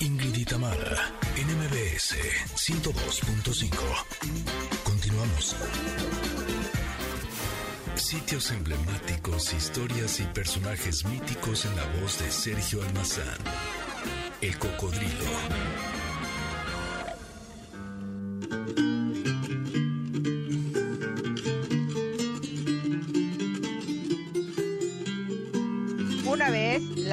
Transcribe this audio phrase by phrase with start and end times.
[0.00, 2.16] Ingrid y Tamara, NMBS
[2.54, 3.70] 102.5.
[4.82, 5.56] Continuamos.
[7.94, 13.38] Sitios emblemáticos, historias y personajes míticos en la voz de Sergio Almazán.
[14.40, 15.91] El cocodrilo.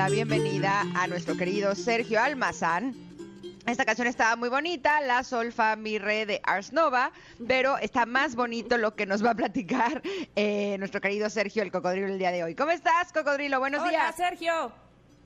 [0.10, 2.94] La bienvenida a nuestro querido Sergio Almazán.
[3.68, 7.12] Esta canción estaba muy bonita, la Sol Fa Mi Re de Ars Nova,
[7.48, 10.02] pero está más bonito lo que nos va a platicar
[10.36, 12.56] eh, nuestro querido Sergio el Cocodrilo el día de hoy.
[12.56, 13.60] ¿Cómo estás, Cocodrilo?
[13.60, 14.16] Buenos Hola, días.
[14.16, 14.72] Sergio.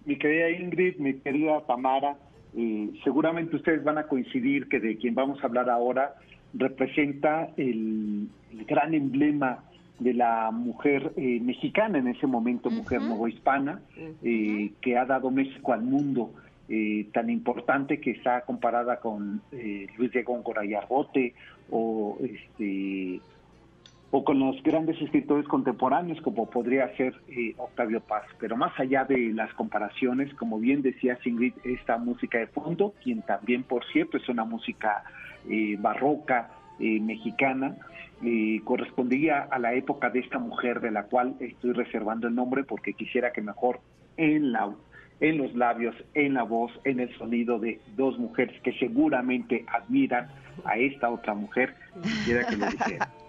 [0.05, 2.17] Mi querida Ingrid, mi querida Tamara,
[2.57, 6.15] eh, seguramente ustedes van a coincidir que de quien vamos a hablar ahora
[6.53, 9.63] representa el, el gran emblema
[9.99, 13.81] de la mujer eh, mexicana en ese momento, mujer novohispana,
[14.23, 16.31] eh, que ha dado México al mundo,
[16.69, 21.33] eh, tan importante que está comparada con eh, Luis de Góngora y Argote
[21.69, 23.21] o este
[24.15, 28.23] o con los grandes escritores contemporáneos como podría ser eh, Octavio Paz.
[28.39, 33.23] Pero más allá de las comparaciones, como bien decía Ingrid, esta música de fondo, quien
[33.23, 35.03] también, por cierto, es una música
[35.49, 37.75] eh, barroca eh, mexicana,
[38.25, 42.63] eh, correspondía a la época de esta mujer de la cual estoy reservando el nombre
[42.63, 43.79] porque quisiera que mejor
[44.17, 44.73] en la
[45.19, 50.27] en los labios, en la voz, en el sonido de dos mujeres que seguramente admiran
[50.65, 53.09] a esta otra mujer, quisiera que lo dijera.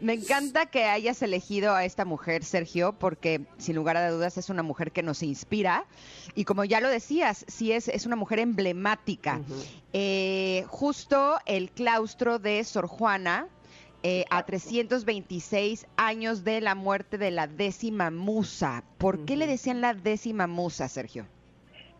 [0.00, 4.48] Me encanta que hayas elegido a esta mujer, Sergio, porque sin lugar a dudas es
[4.48, 5.86] una mujer que nos inspira.
[6.34, 9.40] Y como ya lo decías, sí es, es una mujer emblemática.
[9.92, 13.48] Eh, justo el claustro de Sor Juana,
[14.04, 18.84] eh, a 326 años de la muerte de la décima musa.
[18.98, 21.24] ¿Por qué le decían la décima musa, Sergio?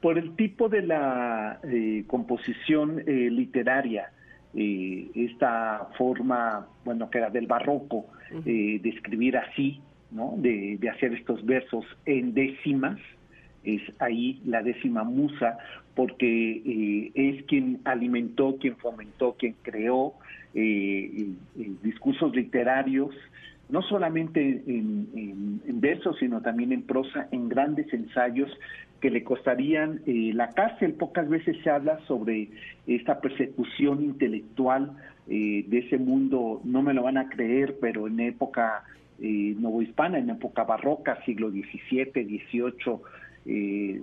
[0.02, 4.12] Por el tipo de la eh, composición eh, literaria,
[4.54, 8.06] eh, esta forma, bueno, que era del barroco,
[8.44, 9.80] eh, de escribir así,
[10.10, 10.34] ¿no?
[10.36, 12.98] De, de hacer estos versos en décimas,
[13.64, 15.58] es ahí la décima musa,
[15.94, 20.14] porque eh, es quien alimentó, quien fomentó, quien creó
[20.54, 21.28] eh,
[21.82, 23.14] discursos literarios,
[23.68, 28.50] no solamente en, versos, sino también en prosa, en grandes ensayos
[29.00, 30.94] que le costarían eh, la cárcel.
[30.94, 32.48] Pocas veces se habla sobre
[32.86, 34.92] esta persecución intelectual
[35.26, 38.84] de ese mundo, no me lo van a creer, pero en época
[39.20, 42.98] eh, novohispana, en época barroca, siglo XVII, XVIII,
[43.46, 44.00] eh,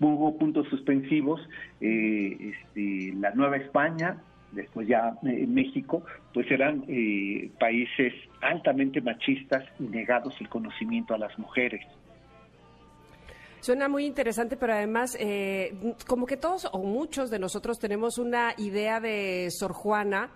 [0.00, 1.40] hubo puntos suspensivos,
[1.80, 4.22] eh, este, la Nueva España,
[4.52, 11.18] después ya eh, México, pues eran eh, países altamente machistas y negados el conocimiento a
[11.18, 11.84] las mujeres.
[13.60, 18.54] Suena muy interesante, pero además, eh, como que todos o muchos de nosotros tenemos una
[18.56, 20.30] idea de Sor Juana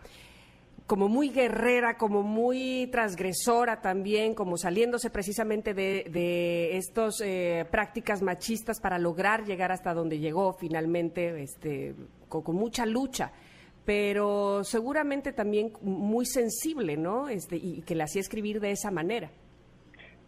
[0.86, 7.22] como muy guerrera, como muy transgresora también, como saliéndose precisamente de, de estas
[7.70, 11.94] prácticas machistas para lograr llegar hasta donde llegó finalmente, este,
[12.28, 13.32] con, mucha lucha
[13.84, 17.28] pero seguramente también muy sensible, ¿no?
[17.28, 19.32] Este, y que la hacía escribir de esa manera.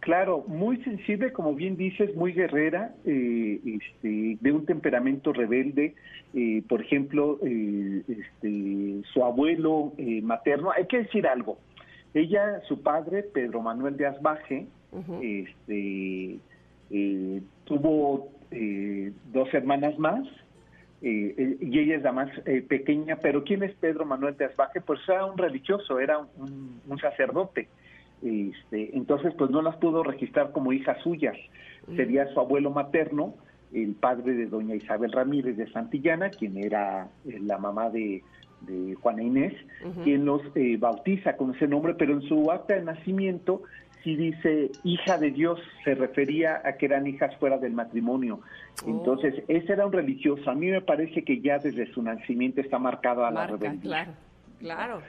[0.05, 5.95] Claro, muy sensible, como bien dices, muy guerrera, eh, este, de un temperamento rebelde.
[6.35, 11.57] Eh, por ejemplo, eh, este, su abuelo eh, materno, hay que decir algo.
[12.13, 14.67] Ella, su padre, Pedro Manuel de Asbaje,
[15.23, 16.37] este,
[17.63, 20.23] tuvo eh, dos hermanas más,
[21.01, 24.81] eh, y ella es la más eh, pequeña, pero ¿quién es Pedro Manuel de Asbaje?
[24.81, 27.69] Pues era un religioso, era un, un sacerdote.
[28.25, 31.37] Este, entonces, pues no las pudo registrar como hijas suyas.
[31.95, 33.35] Sería su abuelo materno,
[33.71, 38.23] el padre de doña Isabel Ramírez de Santillana, quien era eh, la mamá de,
[38.61, 39.53] de Juana Inés,
[40.03, 43.61] quien los eh, bautiza con ese nombre, pero en su acta de nacimiento
[44.03, 48.39] sí dice hija de Dios, se refería a que eran hijas fuera del matrimonio.
[48.87, 50.49] Entonces, ese era un religioso.
[50.49, 53.81] A mí me parece que ya desde su nacimiento está marcado a la Marca, rebeldía.
[53.81, 54.11] claro,
[54.59, 55.01] claro.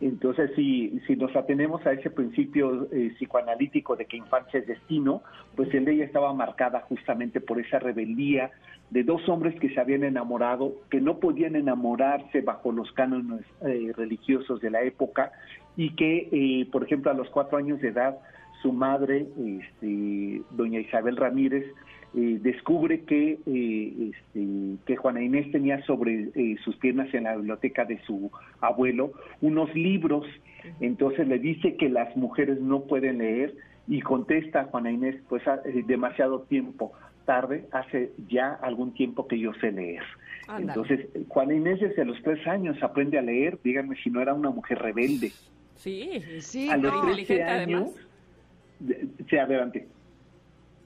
[0.00, 5.22] Entonces, si, si nos atenemos a ese principio eh, psicoanalítico de que infancia es destino,
[5.56, 8.50] pues en ella estaba marcada justamente por esa rebeldía
[8.90, 13.92] de dos hombres que se habían enamorado, que no podían enamorarse bajo los cánones eh,
[13.96, 15.32] religiosos de la época
[15.76, 18.18] y que, eh, por ejemplo, a los cuatro años de edad,
[18.60, 21.64] su madre, este, doña Isabel Ramírez,
[22.14, 27.36] eh, descubre que, eh, este, que Juana Inés tenía sobre eh, sus piernas en la
[27.36, 28.30] biblioteca de su
[28.60, 30.26] abuelo unos libros,
[30.80, 33.54] entonces le dice que las mujeres no pueden leer
[33.88, 36.92] Y contesta Juana Inés, pues eh, demasiado tiempo
[37.26, 40.02] tarde, hace ya algún tiempo que yo sé leer.
[40.58, 44.50] Entonces, Juana Inés desde los tres años aprende a leer, díganme si no era una
[44.50, 45.30] mujer rebelde.
[45.76, 47.90] Sí, sí, a los 13 años,
[49.28, 49.86] sí, adelante.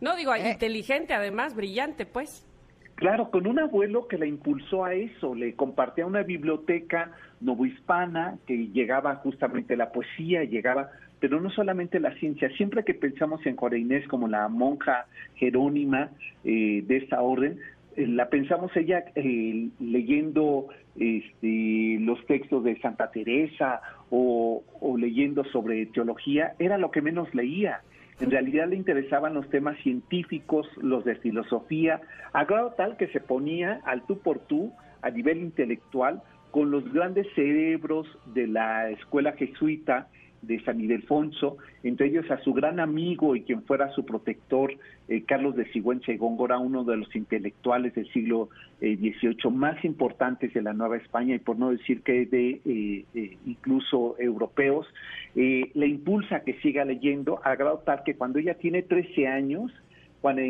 [0.00, 0.50] No, digo, eh.
[0.50, 2.46] inteligente además, brillante, pues.
[2.94, 7.10] Claro, con un abuelo que la impulsó a eso, le compartía una biblioteca
[7.40, 13.40] novohispana que llegaba justamente la poesía, llegaba, pero no solamente la ciencia, siempre que pensamos
[13.46, 16.10] en Inés como la monja jerónima
[16.44, 17.58] eh, de esta orden,
[17.96, 23.80] eh, la pensamos ella eh, leyendo este, los textos de Santa Teresa
[24.10, 24.62] o,
[24.96, 27.80] leyendo sobre teología, era lo que menos leía.
[28.20, 32.00] En realidad le interesaban los temas científicos, los de filosofía,
[32.32, 34.72] a grado tal que se ponía al tú por tú
[35.02, 36.22] a nivel intelectual
[36.54, 40.06] con los grandes cerebros de la escuela jesuita
[40.42, 44.72] de San Ildefonso, entre ellos a su gran amigo y quien fuera su protector,
[45.08, 49.84] eh, Carlos de Sigüenza y Góngora, uno de los intelectuales del siglo XVIII eh, más
[49.84, 54.86] importantes de la Nueva España y por no decir que de eh, incluso europeos,
[55.34, 59.72] le impulsa a que siga leyendo, a grado tal que cuando ella tiene 13 años,
[60.20, 60.42] Juana,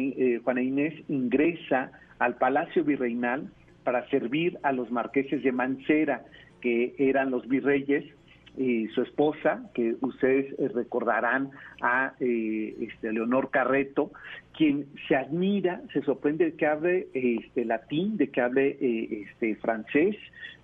[0.44, 3.48] Juana Inés ingresa al Palacio Virreinal
[3.84, 6.24] para servir a los marqueses de Mancera,
[6.60, 8.04] que eran los virreyes
[8.56, 11.50] y su esposa, que ustedes eh, recordarán
[11.82, 14.12] a eh, este, Leonor Carreto,
[14.56, 19.56] quien se admira, se sorprende de que hable este, latín, de que hable eh, este,
[19.56, 20.16] francés,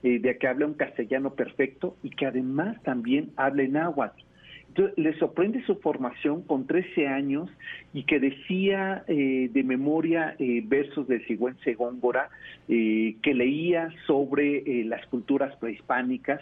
[0.02, 4.22] de que hable un castellano perfecto y que además también hable náhuatl.
[4.96, 7.50] Le sorprende su formación con 13 años
[7.92, 12.30] y que decía de memoria versos de Sigüenza Góngora,
[12.68, 16.40] que leía sobre las culturas prehispánicas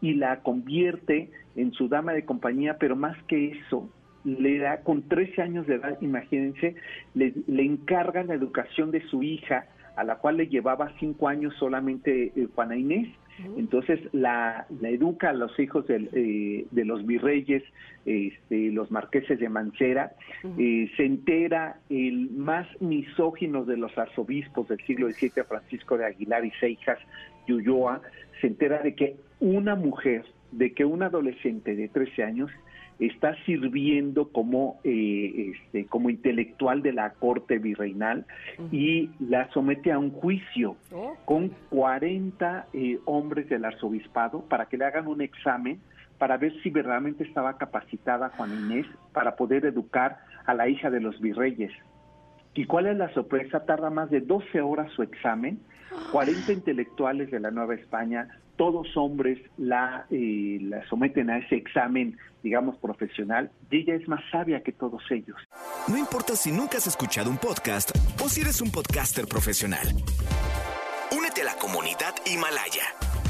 [0.00, 3.88] y la convierte en su dama de compañía, pero más que eso,
[4.24, 6.74] le da con 13 años de edad, imagínense,
[7.14, 9.66] le, encarga la educación de su hija,
[9.98, 13.08] a la cual le llevaba cinco años solamente eh, Juana Inés.
[13.56, 17.62] Entonces la, la, educa a los hijos eh, de los virreyes,
[18.04, 20.12] este, los marqueses de Mancera.
[20.56, 26.44] Eh, se entera el más misógino de los arzobispos del siglo XVII, Francisco de Aguilar
[26.44, 26.98] y Seijas
[27.46, 28.00] y Ulloa,
[28.40, 32.50] se entera de que una mujer, de que un adolescente de 13 años
[32.98, 38.26] está sirviendo como, eh, este, como intelectual de la corte virreinal
[38.72, 41.16] y la somete a un juicio oh.
[41.24, 45.80] con 40 eh, hombres del arzobispado para que le hagan un examen
[46.18, 51.00] para ver si verdaderamente estaba capacitada Juan Inés para poder educar a la hija de
[51.00, 51.72] los virreyes.
[52.54, 53.64] ¿Y cuál es la sorpresa?
[53.64, 55.60] Tarda más de 12 horas su examen,
[56.10, 58.28] 40 intelectuales de la Nueva España
[58.58, 64.20] todos hombres la, eh, la someten a ese examen, digamos, profesional, y ella es más
[64.30, 65.36] sabia que todos ellos.
[65.88, 67.90] No importa si nunca has escuchado un podcast
[68.22, 69.86] o si eres un podcaster profesional.
[71.16, 72.84] Únete a la comunidad Himalaya.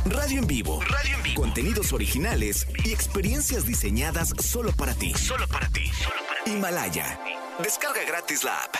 [0.07, 0.81] Radio en vivo.
[0.81, 1.43] Radio en vivo.
[1.43, 5.13] Contenidos originales y experiencias diseñadas solo para ti.
[5.15, 5.91] Solo para ti.
[6.47, 7.19] Himalaya.
[7.63, 8.75] Descarga gratis la app.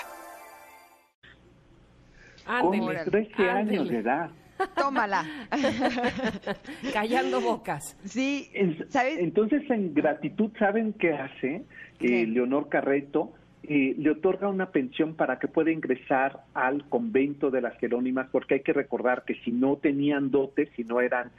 [2.63, 2.81] Con
[3.11, 4.31] 13 años de edad.
[4.77, 5.25] Tómala.
[6.93, 7.97] Callando bocas.
[8.05, 8.51] Sí,
[8.89, 9.19] ¿sabes?
[9.19, 11.65] Entonces, en gratitud, ¿saben qué hace?
[12.01, 13.33] Eh, Leonor Carreto
[13.65, 18.55] eh, le otorga una pensión para que pueda ingresar al convento de las Jerónimas, porque
[18.55, 21.31] hay que recordar que si no tenían dotes, si no eran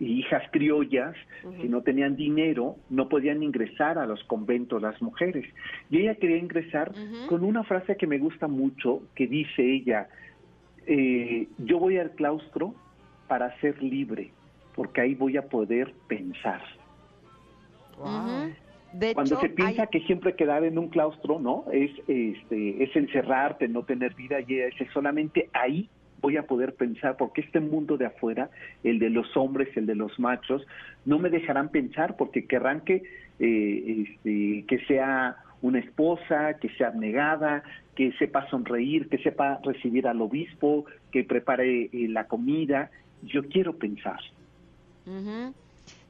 [0.00, 1.14] hijas criollas,
[1.60, 5.44] si no tenían dinero, no podían ingresar a los conventos las mujeres.
[5.90, 6.92] Y ella quería ingresar
[7.28, 10.08] con una frase que me gusta mucho, que dice ella,
[10.86, 12.74] eh, yo voy al claustro
[13.28, 14.30] para ser libre,
[14.74, 16.62] porque ahí voy a poder pensar.
[19.14, 21.64] Cuando se piensa que siempre quedar en un claustro, ¿no?
[21.72, 25.88] Es, este, es encerrarte, no tener vida, y es solamente ahí
[26.20, 28.48] voy a poder pensar, porque este mundo de afuera,
[28.82, 30.66] el de los hombres, el de los machos,
[31.04, 33.02] no me dejarán pensar porque querrán que,
[33.40, 37.62] eh, este, que sea una esposa, que sea abnegada,
[37.96, 42.90] que sepa sonreír, que sepa recibir al obispo, que prepare eh, la comida.
[43.22, 44.20] Yo quiero pensar.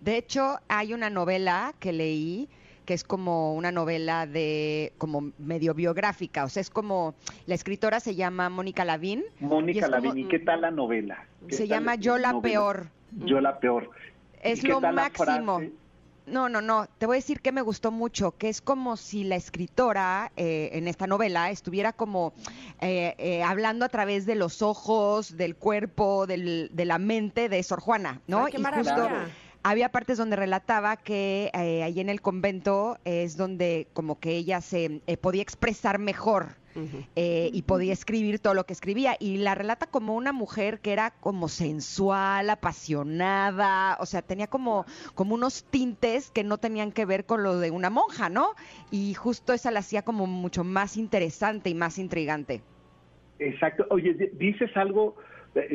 [0.00, 2.49] De hecho, hay una novela que leí
[2.84, 7.14] que es como una novela de como medio biográfica, o sea, es como
[7.46, 9.23] la escritora se llama Mónica Lavín.
[9.40, 11.25] Mónica Lavín, ¿y qué tal la novela?
[11.49, 12.88] Se llama Yo la peor.
[13.25, 13.88] Yo la peor.
[14.42, 15.62] Es lo máximo.
[16.26, 16.87] No, no, no.
[17.04, 20.70] Te voy a decir que me gustó mucho, que es como si la escritora eh,
[20.73, 22.32] en esta novela estuviera como
[22.80, 27.62] eh, eh, hablando a través de los ojos, del cuerpo, del, de la mente de
[27.62, 28.46] Sor Juana, ¿no?
[28.46, 29.26] qué maravilla
[29.64, 34.61] había partes donde relataba que eh, ahí en el convento es donde como que ella
[34.61, 36.56] se eh, podía expresar mejor.
[37.16, 40.93] Eh, y podía escribir todo lo que escribía y la relata como una mujer que
[40.93, 47.04] era como sensual, apasionada, o sea, tenía como, como unos tintes que no tenían que
[47.04, 48.49] ver con lo de una monja, ¿no?
[48.90, 52.62] Y justo esa la hacía como mucho más interesante y más intrigante.
[53.38, 53.87] Exacto.
[53.90, 55.16] Oye, di- dices algo,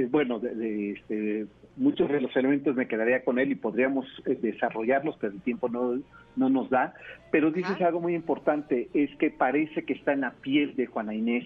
[0.10, 1.46] bueno, de, de, este,
[1.78, 5.70] muchos de los elementos me quedaría con él y podríamos eh, desarrollarlos, pero el tiempo
[5.70, 6.00] no,
[6.36, 6.94] no nos da.
[7.32, 11.14] Pero dices algo muy importante, es que parece que está en la piel de Juana
[11.14, 11.46] Inés.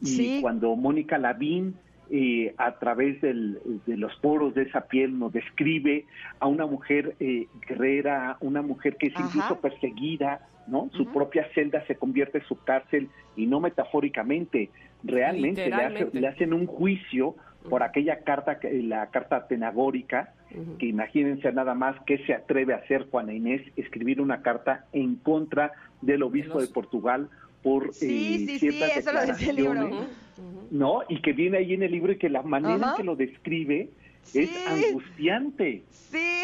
[0.00, 0.38] Y Sí.
[0.42, 1.74] cuando Mónica Lavín,
[2.10, 6.04] eh, a través del- de los poros de esa piel, nos describe
[6.40, 9.24] a una mujer eh, guerrera, una mujer que es Ajá.
[9.28, 10.90] incluso perseguida, ¿no?
[10.92, 14.68] Su propia celda se convierte en su cárcel y no metafóricamente,
[15.04, 17.34] realmente le, hace- le hacen un juicio
[17.68, 20.32] por aquella carta, que- la carta tenagórica,
[20.78, 25.16] que imagínense nada más que se atreve a hacer Juana Inés, escribir una carta en
[25.16, 27.28] contra del obispo de Portugal
[27.62, 30.06] por Sí, eh, sí, sí, ciertas eso lo decía el libro.
[30.70, 31.02] ¿no?
[31.08, 32.90] Y que viene ahí en el libro y que la manera Ajá.
[32.92, 33.90] en que lo describe
[34.24, 34.40] Sí.
[34.44, 35.82] es angustiante.
[35.90, 36.42] Sí,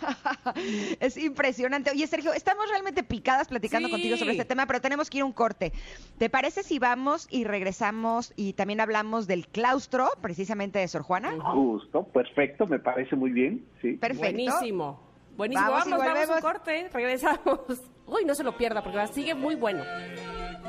[1.00, 1.90] es impresionante.
[1.92, 3.92] Oye, Sergio, estamos realmente picadas platicando Sí.
[3.92, 5.72] contigo sobre este tema, pero tenemos que ir a un corte.
[6.18, 11.32] ¿Te parece si vamos y regresamos y también hablamos del claustro, precisamente de Sor Juana?
[11.40, 13.92] Justo, perfecto, me parece muy bien, sí.
[13.92, 14.24] Perfecto.
[14.32, 15.00] Buenísimo.
[15.36, 15.70] Buenísimo.
[15.70, 16.88] Vamos Vamos, vamos, un corte.
[16.92, 17.60] Regresamos.
[18.06, 19.84] Uy, no se lo pierda porque sigue muy bueno.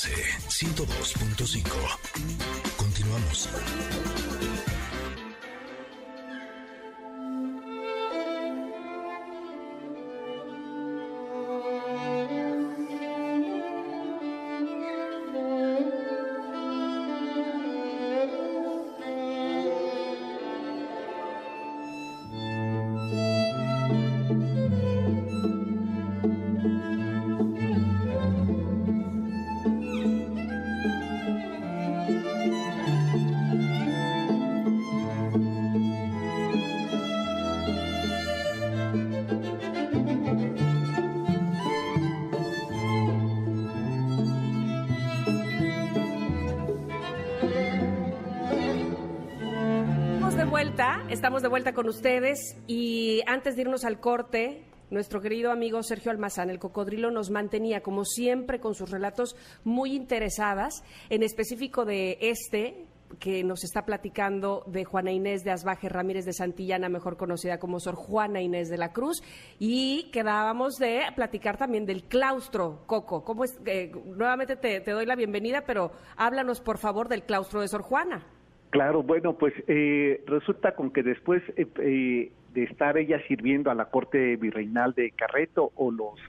[0.00, 1.98] MBS 102.5.
[2.78, 3.48] Continuamos.
[51.08, 56.10] Estamos de vuelta con ustedes y antes de irnos al corte, nuestro querido amigo Sergio
[56.10, 62.18] Almazán, el cocodrilo, nos mantenía, como siempre, con sus relatos muy interesadas, en específico de
[62.20, 62.86] este
[63.18, 67.80] que nos está platicando de Juana Inés de Asbaje Ramírez de Santillana, mejor conocida como
[67.80, 69.22] Sor Juana Inés de la Cruz,
[69.58, 73.24] y quedábamos de platicar también del claustro, Coco.
[73.24, 73.58] ¿Cómo es?
[73.66, 77.82] Eh, nuevamente te, te doy la bienvenida, pero háblanos por favor del claustro de Sor
[77.82, 78.24] Juana.
[78.70, 83.74] Claro, bueno, pues eh, resulta con que después eh, eh, de estar ella sirviendo a
[83.74, 86.20] la corte virreinal de Carreto o los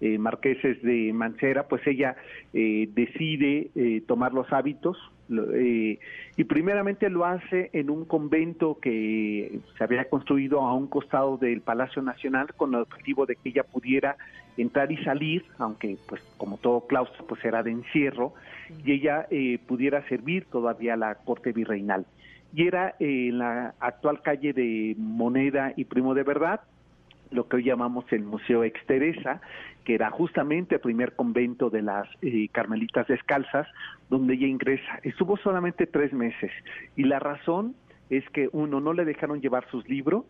[0.00, 2.16] eh, marqueses de Mancera, pues ella
[2.52, 4.96] eh, decide eh, tomar los hábitos
[5.30, 5.98] eh,
[6.36, 11.60] y primeramente lo hace en un convento que se había construido a un costado del
[11.60, 14.16] Palacio Nacional con el objetivo de que ella pudiera
[14.56, 18.34] entrar y salir, aunque pues como todo claustro pues era de encierro,
[18.84, 22.06] y ella eh, pudiera servir todavía a la corte virreinal.
[22.52, 26.60] Y era en la actual calle de Moneda y Primo de Verdad,
[27.30, 29.40] lo que hoy llamamos el Museo Exteresa,
[29.84, 33.66] que era justamente el primer convento de las eh, Carmelitas Descalzas,
[34.08, 35.00] donde ella ingresa.
[35.02, 36.50] Estuvo solamente tres meses
[36.96, 37.74] y la razón
[38.10, 40.24] es que uno, no le dejaron llevar sus libros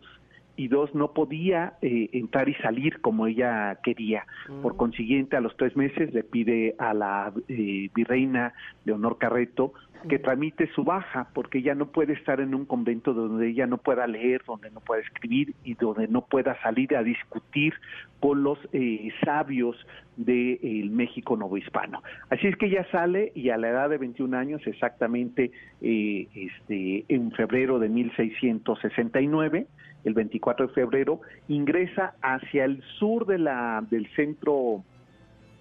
[0.55, 4.25] y dos, no podía eh, entrar y salir como ella quería.
[4.61, 8.53] Por consiguiente, a los tres meses le pide a la eh, virreina
[8.85, 9.73] Leonor Carreto
[10.07, 13.77] que tramite su baja, porque ella no puede estar en un convento donde ella no
[13.77, 17.73] pueda leer, donde no pueda escribir y donde no pueda salir a discutir
[18.19, 19.75] con los eh, sabios
[20.17, 22.03] del México novohispano.
[22.29, 27.05] Así es que ella sale y a la edad de 21 años, exactamente eh, este,
[27.07, 29.67] en febrero de 1669,
[30.03, 34.83] el 24 de febrero, ingresa hacia el sur de la, del centro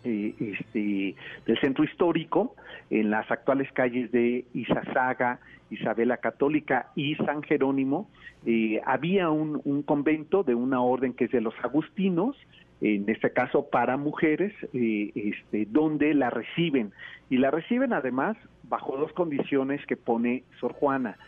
[0.02, 2.54] eh, este, del centro histórico,
[2.88, 8.08] en las actuales calles de Izazaga, Isabela Católica y San Jerónimo,
[8.46, 12.34] eh, había un, un, convento de una orden que es de los agustinos,
[12.80, 16.92] en este caso para mujeres, eh, este, donde la reciben.
[17.28, 21.18] Y la reciben además bajo dos condiciones que pone Sor Juana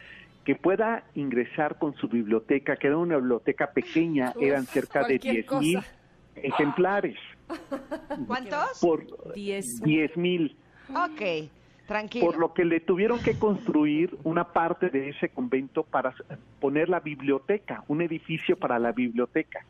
[0.44, 5.52] que pueda ingresar con su biblioteca, que era una biblioteca pequeña, eran cerca de 10
[5.52, 5.80] mil
[6.34, 7.16] ejemplares.
[8.26, 8.80] ¿Cuántos?
[8.80, 10.56] Por 10 mil.
[10.90, 11.50] Ok,
[11.86, 12.26] tranquilo.
[12.26, 16.14] Por lo que le tuvieron que construir una parte de ese convento para
[16.60, 19.64] poner la biblioteca, un edificio para la biblioteca.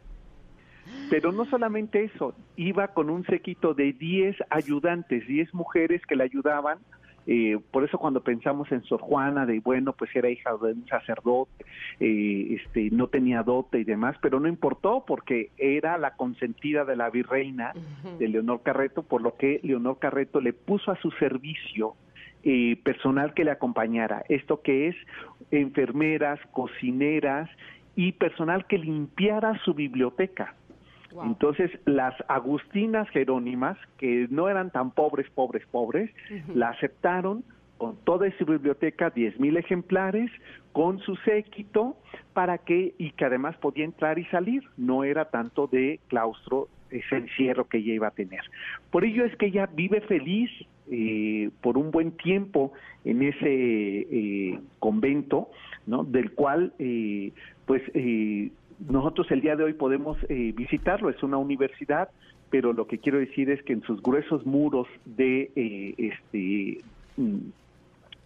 [1.10, 6.24] Pero no solamente eso, iba con un séquito de 10 ayudantes, 10 mujeres que le
[6.24, 6.78] ayudaban
[7.26, 10.86] eh, por eso cuando pensamos en Sor Juana, de bueno, pues era hija de un
[10.88, 11.64] sacerdote,
[12.00, 16.96] eh, este, no tenía dote y demás, pero no importó porque era la consentida de
[16.96, 17.72] la virreina
[18.18, 21.94] de Leonor Carreto, por lo que Leonor Carreto le puso a su servicio
[22.44, 24.24] eh, personal que le acompañara.
[24.28, 24.96] Esto que es
[25.52, 27.48] enfermeras, cocineras
[27.94, 30.56] y personal que limpiara su biblioteca.
[31.24, 36.10] Entonces, las agustinas jerónimas, que no eran tan pobres, pobres, pobres,
[36.54, 37.44] la aceptaron
[37.78, 40.30] con toda su biblioteca, 10 mil ejemplares,
[40.72, 41.96] con su séquito,
[42.32, 47.16] para que, y que además podía entrar y salir, no era tanto de claustro ese
[47.16, 48.42] encierro que ella iba a tener.
[48.90, 50.50] Por ello es que ella vive feliz
[50.90, 52.72] eh, por un buen tiempo
[53.04, 55.48] en ese eh, convento,
[55.86, 56.04] ¿no?
[56.04, 57.32] Del cual, eh,
[57.66, 58.50] pues, eh,
[58.88, 62.08] nosotros el día de hoy podemos eh, visitarlo, es una universidad,
[62.50, 66.84] pero lo que quiero decir es que en sus gruesos muros de eh, este
[67.16, 67.50] mm,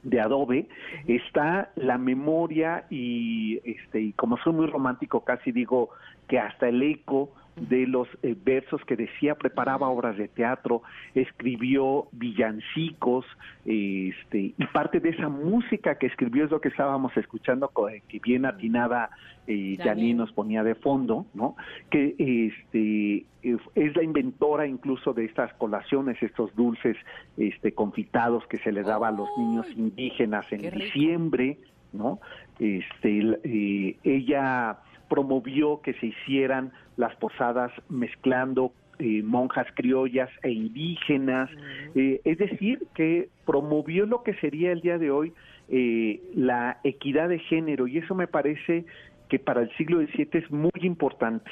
[0.02, 0.68] de adobe
[1.06, 5.90] está la memoria y este y como soy muy romántico casi digo
[6.28, 10.82] que hasta el eco de los eh, versos que decía, preparaba obras de teatro,
[11.14, 13.24] escribió villancicos,
[13.64, 17.70] este, y parte de esa música que escribió es lo que estábamos escuchando,
[18.08, 19.10] que bien atinada
[19.46, 21.56] eh, Janine nos ponía de fondo, ¿no?
[21.90, 26.96] Que este es la inventora incluso de estas colaciones, estos dulces
[27.36, 31.58] este confitados que se le daba a los niños indígenas en diciembre,
[31.92, 32.18] ¿no?
[32.58, 41.50] Este eh, ella promovió que se hicieran las posadas mezclando eh, monjas criollas e indígenas,
[41.94, 45.34] eh, es decir, que promovió lo que sería el día de hoy
[45.68, 48.86] eh, la equidad de género y eso me parece
[49.28, 51.50] que para el siglo XVII es muy importante.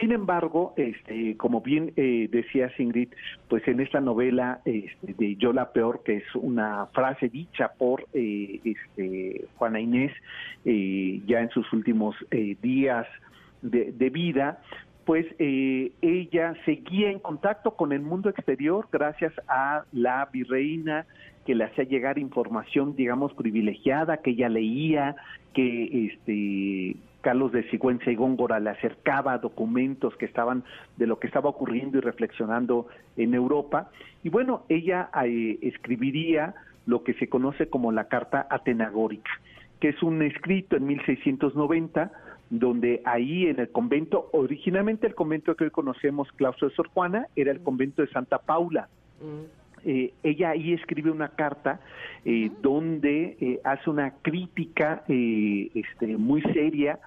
[0.00, 3.08] Sin embargo, este, como bien eh, decía Ingrid,
[3.48, 8.06] pues en esta novela este, de Yo la peor, que es una frase dicha por
[8.14, 10.12] eh, este, Juana Inés
[10.64, 13.06] eh, ya en sus últimos eh, días
[13.60, 14.60] de, de, vida,
[15.04, 21.06] pues eh, ella seguía en contacto con el mundo exterior gracias a la virreina
[21.44, 25.16] que le hacía llegar información, digamos, privilegiada, que ella leía,
[25.54, 30.64] que este Carlos de Sigüenza y Góngora le acercaba documentos que estaban
[30.98, 33.90] de lo que estaba ocurriendo y reflexionando en Europa.
[34.22, 36.54] Y bueno, ella eh, escribiría
[36.84, 39.30] lo que se conoce como la Carta Atenagórica,
[39.80, 42.12] que es un escrito en 1690
[42.50, 47.26] donde ahí en el convento, originalmente el convento que hoy conocemos, Claustro de Sor Juana,
[47.34, 48.88] era el convento de Santa Paula.
[49.84, 51.80] Eh, ella ahí escribe una carta
[52.24, 57.00] eh, donde eh, hace una crítica eh, este, muy seria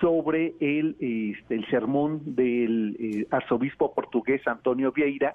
[0.00, 5.34] sobre el, este, el sermón del eh, arzobispo portugués Antonio Vieira,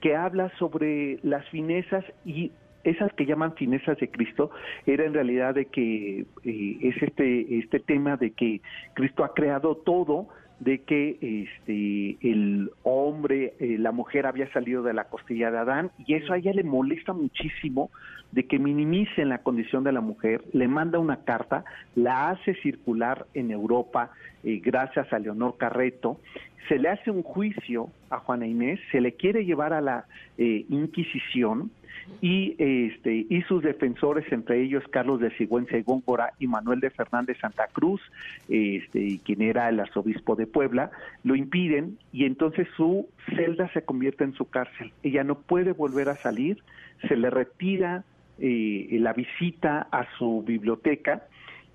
[0.00, 2.52] que habla sobre las finezas y
[2.84, 4.50] esas que llaman finezas de Cristo
[4.86, 8.60] era en realidad de que eh, es este este tema de que
[8.94, 10.28] Cristo ha creado todo
[10.60, 15.90] de que este el hombre eh, la mujer había salido de la costilla de Adán
[16.06, 17.90] y eso a ella le molesta muchísimo
[18.32, 21.64] de que minimicen la condición de la mujer, le manda una carta,
[21.94, 24.10] la hace circular en Europa
[24.44, 26.20] eh, gracias a Leonor Carreto,
[26.68, 30.64] se le hace un juicio a Juana Inés, se le quiere llevar a la eh,
[30.68, 31.70] Inquisición
[32.20, 36.90] y este y sus defensores entre ellos Carlos de Sigüenza y Góngora y Manuel de
[36.90, 38.00] Fernández Santa Cruz
[38.48, 40.90] este quien era el arzobispo de Puebla
[41.24, 44.92] lo impiden y entonces su celda se convierte en su cárcel.
[45.02, 46.62] Ella no puede volver a salir
[47.08, 48.04] se le retira
[48.38, 51.22] eh, la visita a su biblioteca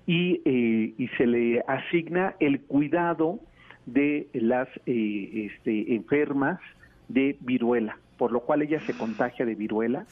[0.06, 3.40] y, eh, y se le asigna el cuidado
[3.86, 6.60] de las eh, este, enfermas
[7.08, 10.06] de viruela por lo cual ella se contagia de viruela,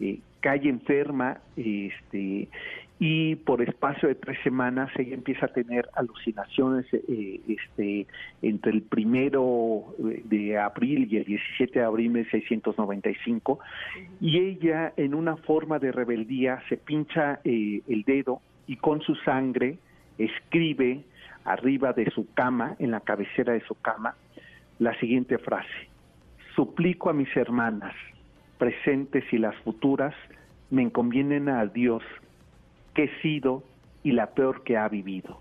[0.00, 2.48] eh, cae enferma, este,
[2.98, 8.06] y por espacio de tres semanas ella empieza a tener alucinaciones eh, este,
[8.40, 13.58] entre el primero de abril y el 17 de abril de 695
[14.20, 19.14] y ella en una forma de rebeldía se pincha eh, el dedo y con su
[19.16, 19.76] sangre
[20.16, 21.04] escribe
[21.44, 24.16] arriba de su cama, en la cabecera de su cama,
[24.78, 25.88] la siguiente frase,
[26.56, 27.94] suplico a mis hermanas,
[28.58, 30.14] presentes y las futuras,
[30.70, 32.02] me encomienden a Dios
[32.94, 33.62] que he sido
[34.02, 35.38] y la peor que ha vivido.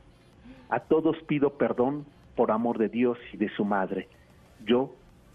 [0.69, 4.09] A todos pido perdón por amor de Dios y de su madre.
[4.65, 4.93] Yo,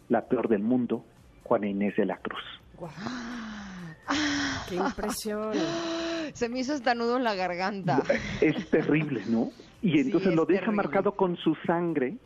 [0.08, 1.04] la peor del mundo,
[1.44, 2.42] Juana Inés de la Cruz.
[4.68, 5.54] ¡Qué impresión!
[6.34, 8.02] Se me hizo hasta nudo en la garganta.
[8.40, 9.50] Es terrible, ¿no?
[9.82, 10.76] Y entonces es lo deja terrible.
[10.76, 12.16] marcado con su sangre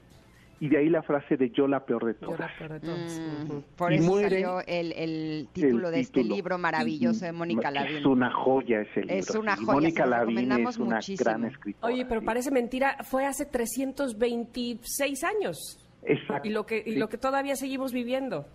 [0.61, 2.53] y de ahí la frase de yo la peor de Yo la todas.
[2.59, 3.21] peor de todas.
[3.21, 3.77] Mm.
[3.77, 6.37] Por Y eso muere salió el, el título El de este título.
[6.37, 8.07] libro maravilloso de Mónica Es Lavín.
[8.07, 9.17] una joya ese libro.
[9.17, 11.25] Es una joya, Mónica Lavín es una muchísimo.
[11.31, 11.93] gran escritora.
[11.93, 15.79] Oye, pero parece mentira, fue hace 326 años.
[16.03, 16.49] Exacto.
[16.49, 16.99] Y lo que, y sí.
[16.99, 18.47] lo que todavía seguimos viviendo.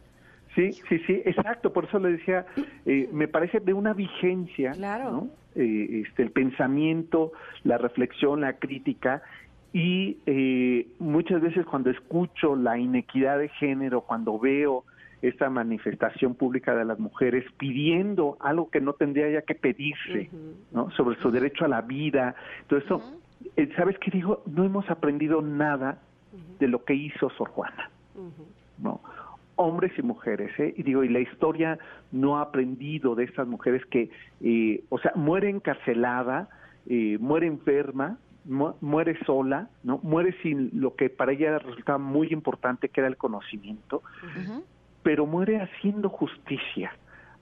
[0.56, 1.72] Sí, sí, sí, exacto.
[1.74, 2.46] Por eso le decía,
[2.86, 5.12] eh, me parece de una vigencia, Claro.
[5.12, 5.28] ¿no?
[5.56, 7.32] Eh, este, el pensamiento,
[7.64, 9.22] la reflexión, la crítica.
[9.74, 14.84] Y eh, muchas veces cuando escucho la inequidad de género, cuando veo
[15.22, 20.30] esta manifestación pública de las mujeres pidiendo algo que no tendría ya que pedirse,
[20.72, 20.90] ¿no?
[20.92, 22.36] Sobre su derecho a la vida.
[22.68, 23.20] Todo eso,
[23.58, 24.44] eh, ¿sabes qué digo?
[24.46, 26.00] No hemos aprendido nada
[26.60, 27.90] de lo que hizo Sor Juana.
[28.78, 29.02] ¿no?
[29.60, 30.74] hombres y mujeres, ¿eh?
[30.78, 31.78] y digo, y la historia
[32.14, 36.48] no ha aprendido de estas mujeres que, eh, o sea, muere encarcelada,
[36.88, 42.28] eh, muere enferma, mu- muere sola, no, muere sin lo que para ella resultaba muy
[42.32, 44.02] importante, que era el conocimiento,
[45.04, 46.92] pero muere haciendo justicia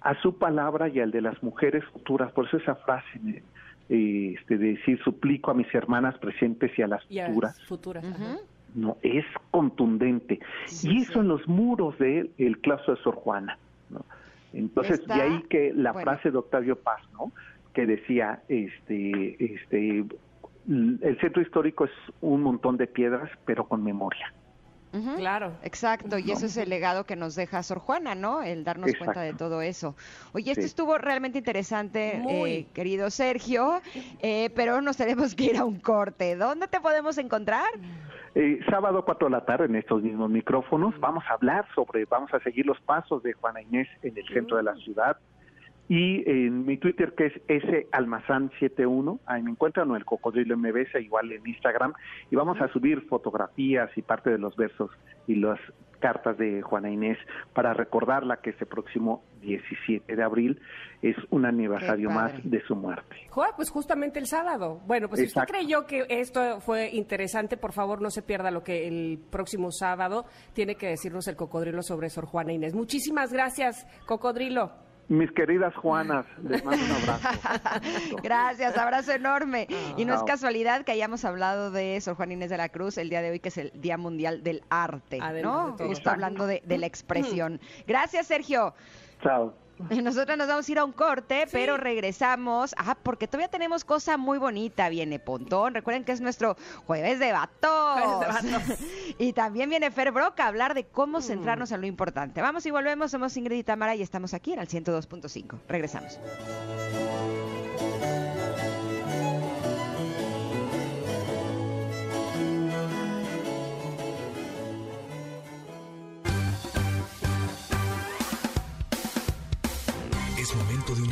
[0.01, 2.31] a su palabra y al de las mujeres futuras.
[2.31, 3.43] Por eso esa frase
[3.89, 7.57] eh, este, de decir, suplico a mis hermanas presentes y a las Y a futuras
[8.75, 11.19] no es contundente Sí, y eso sí.
[11.19, 13.57] en los muros del el claustro de Sor Juana
[13.89, 14.01] ¿no?
[14.53, 16.11] entonces Está- de ahí que la bueno.
[16.11, 17.31] frase de Octavio Paz no
[17.73, 20.03] que decía este este
[20.67, 24.33] el centro histórico es un montón de piedras pero con memoria.
[25.17, 25.51] Claro.
[25.63, 28.41] Exacto, y eso es el legado que nos deja Sor Juana, ¿no?
[28.41, 29.95] El darnos cuenta de todo eso.
[30.33, 30.67] Oye, esto Sí.
[30.67, 33.81] estuvo realmente interesante, eh, querido Sergio,
[34.21, 36.35] eh, pero nos tenemos que ir a un corte.
[36.35, 37.67] ¿Dónde te podemos encontrar?
[38.33, 42.33] Eh, sábado 4 de la tarde en estos mismos micrófonos vamos a hablar sobre, vamos
[42.33, 45.17] a seguir los pasos de Juana Inés en el centro de la ciudad
[45.89, 51.31] y en mi Twitter que es salmazán71, ahí me encuentran, o el cocodrilo MBS, igual
[51.31, 51.93] en Instagram,
[52.29, 54.91] y vamos a subir fotografías y parte de los versos
[55.27, 55.59] y las
[55.99, 57.17] cartas de Juana Inés
[57.53, 60.59] para recordarla que este próximo 17 de abril
[61.01, 63.15] es un aniversario más de su muerte.
[63.29, 64.79] Joder, pues justamente el sábado.
[64.85, 68.63] Bueno, pues si usted creyó que esto fue interesante, por favor no se pierda lo
[68.63, 72.75] que el próximo sábado tiene que decirnos el cocodrilo sobre Sor Juana Inés.
[72.75, 74.86] Muchísimas gracias, cocodrilo.
[75.09, 78.17] Mis queridas Juanas, les mando un abrazo.
[78.23, 79.67] Gracias, abrazo enorme.
[79.95, 83.09] Y no es casualidad que hayamos hablado de Sor Juana Inés de la Cruz el
[83.09, 85.77] día de hoy, que es el Día Mundial del Arte, ¿no?
[85.77, 87.61] Justo hablando de, de la expresión.
[87.87, 88.73] Gracias, Sergio.
[89.21, 89.53] Chao.
[90.03, 92.73] Nosotros nos vamos a ir a un corte, pero regresamos.
[92.77, 94.89] Ah, porque todavía tenemos cosa muy bonita.
[94.89, 95.73] Viene Pontón.
[95.73, 98.01] Recuerden que es nuestro jueves de vatos.
[98.01, 98.79] Jueves de vatos.
[99.17, 102.41] y también viene Fer Broca a hablar de cómo centrarnos en lo importante.
[102.41, 103.11] Vamos y volvemos.
[103.11, 105.59] Somos Ingrid y Tamara y estamos aquí en el 102.5.
[105.67, 106.19] Regresamos.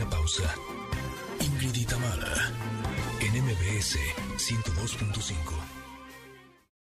[0.10, 0.54] Pausa.
[1.40, 2.52] Ingrid y Tamara,
[3.20, 3.98] en MBS
[4.38, 5.75] 102.5.